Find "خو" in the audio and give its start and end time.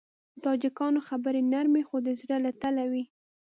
1.87-1.97